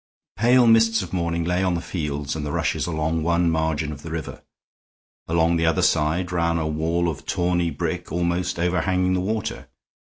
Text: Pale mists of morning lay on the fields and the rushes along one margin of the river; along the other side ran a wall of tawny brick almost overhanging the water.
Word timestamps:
Pale 0.37 0.65
mists 0.65 1.03
of 1.03 1.13
morning 1.13 1.43
lay 1.43 1.61
on 1.61 1.75
the 1.75 1.79
fields 1.79 2.35
and 2.35 2.43
the 2.43 2.51
rushes 2.51 2.87
along 2.87 3.21
one 3.21 3.51
margin 3.51 3.91
of 3.91 4.01
the 4.01 4.09
river; 4.09 4.41
along 5.27 5.57
the 5.57 5.65
other 5.67 5.83
side 5.83 6.31
ran 6.31 6.57
a 6.57 6.65
wall 6.67 7.07
of 7.07 7.23
tawny 7.27 7.69
brick 7.69 8.11
almost 8.11 8.57
overhanging 8.57 9.13
the 9.13 9.21
water. 9.21 9.67